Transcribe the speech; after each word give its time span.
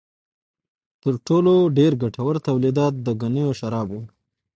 تر 1.01 1.13
ټولو 1.27 1.53
ډېر 1.77 1.91
ګټور 2.03 2.35
تولیدات 2.47 2.93
د 3.05 3.07
ګنیو 3.21 3.49
شراب 3.59 3.87
و. 3.97 4.01